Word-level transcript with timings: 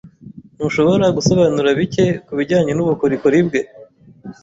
Ntushobora 0.57 1.05
gusobanura 1.17 1.67
bike 1.79 2.05
kubijyanye 2.27 2.71
n'ubukorikori 2.73 3.39
bwe? 3.47 3.61